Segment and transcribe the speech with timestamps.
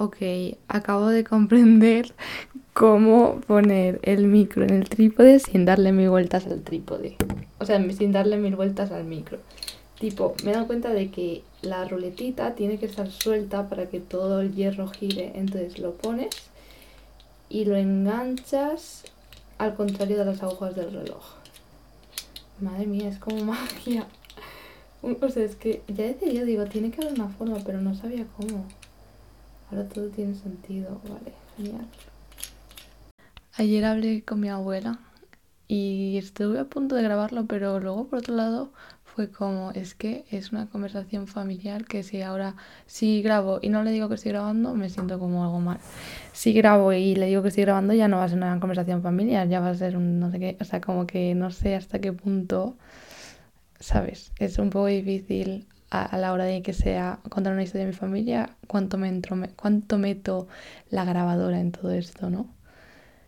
[0.00, 0.16] ok,
[0.68, 2.14] acabo de comprender
[2.72, 7.16] cómo poner el micro en el trípode sin darle mil vueltas al trípode.
[7.58, 9.38] O sea, sin darle mil vueltas al micro.
[9.98, 14.00] Tipo, me he dado cuenta de que la ruletita tiene que estar suelta para que
[14.00, 15.32] todo el hierro gire.
[15.34, 16.30] Entonces lo pones
[17.50, 19.04] y lo enganchas
[19.58, 21.22] al contrario de las agujas del reloj.
[22.60, 24.06] Madre mía, es como magia.
[25.02, 27.94] O sea, es que ya decía yo, digo, tiene que haber una forma, pero no
[27.94, 28.64] sabía cómo.
[29.70, 31.86] Ahora todo tiene sentido, vale, genial.
[33.54, 34.98] Ayer hablé con mi abuela
[35.68, 38.72] y estuve a punto de grabarlo, pero luego por otro lado
[39.04, 43.84] fue como, es que es una conversación familiar que si ahora si grabo y no
[43.84, 45.78] le digo que estoy grabando, me siento como algo mal.
[46.32, 49.02] Si grabo y le digo que estoy grabando, ya no va a ser una conversación
[49.02, 51.76] familiar, ya va a ser un no sé qué, o sea, como que no sé
[51.76, 52.76] hasta qué punto,
[53.78, 54.32] ¿sabes?
[54.38, 57.96] Es un poco difícil a, la hora de que sea contar una historia de mi
[57.96, 60.48] familia, cuánto, me entro, cuánto meto
[60.88, 62.48] la grabadora en todo esto, ¿no?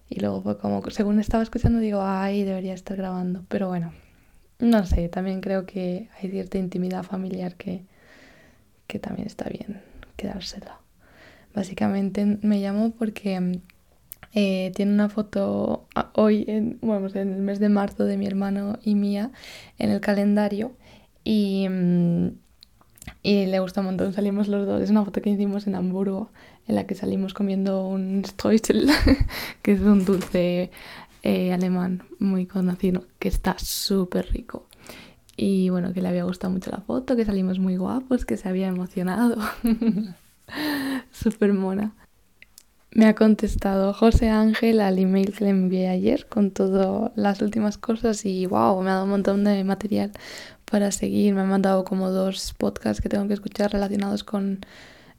[0.08, 3.44] Y luego fue como, según estaba escuchando, digo, ay, debería estar grabando.
[3.48, 3.92] Pero bueno,
[4.58, 7.84] no sé, también creo que hay cierta intimidad familiar que,
[8.86, 9.80] que también está bien
[10.16, 10.78] quedársela.
[11.54, 13.60] Básicamente me llamo porque
[14.34, 18.78] eh, tiene una foto hoy, en, bueno, en el mes de marzo de mi hermano
[18.82, 19.32] y mía
[19.78, 20.72] en el calendario
[21.24, 22.28] y, mm,
[23.22, 24.12] y le gusta un montón.
[24.12, 24.82] Salimos los dos.
[24.82, 26.30] Es una foto que hicimos en Hamburgo
[26.66, 28.90] en la que salimos comiendo un Streusel,
[29.62, 30.70] que es un dulce
[31.22, 34.66] eh, alemán muy conocido, que está súper rico.
[35.36, 38.48] Y bueno, que le había gustado mucho la foto, que salimos muy guapos, que se
[38.48, 39.36] había emocionado.
[41.10, 41.94] súper mona.
[42.94, 47.78] Me ha contestado José Ángel al email que le envié ayer con todas las últimas
[47.78, 50.12] cosas y wow, me ha dado un montón de material
[50.72, 51.34] para seguir.
[51.34, 54.64] Me ha mandado como dos podcasts que tengo que escuchar relacionados con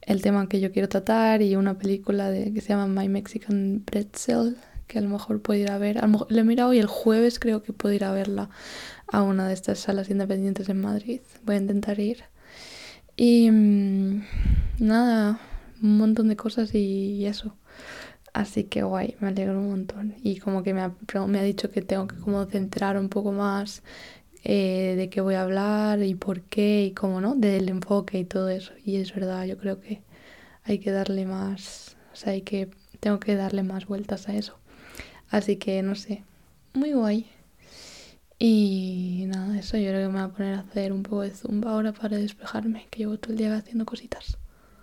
[0.02, 3.80] el tema que yo quiero tratar y una película de, que se llama My Mexican
[3.84, 4.56] Pretzel,
[4.88, 5.98] que a lo mejor puedo ir a ver.
[5.98, 8.50] A lo he mirado y el jueves creo que puedo ir a verla
[9.06, 11.20] a una de estas salas independientes en Madrid.
[11.44, 12.24] Voy a intentar ir.
[13.16, 14.24] Y mm,
[14.80, 15.38] nada,
[15.80, 17.54] un montón de cosas y, eso.
[18.32, 20.16] Así que guay, me alegro un montón.
[20.20, 20.92] Y como que me ha,
[21.28, 23.84] me ha dicho que tengo que como centrar un poco más
[24.44, 27.34] eh, de qué voy a hablar y por qué y cómo, ¿no?
[27.34, 28.72] Del enfoque y todo eso.
[28.84, 30.02] Y es verdad, yo creo que
[30.64, 34.58] hay que darle más, o sea, hay que, tengo que darle más vueltas a eso.
[35.30, 36.24] Así que, no sé,
[36.74, 37.26] muy guay.
[38.38, 41.30] Y nada, eso yo creo que me voy a poner a hacer un poco de
[41.30, 44.38] zumba ahora para despejarme, que llevo todo el día haciendo cositas.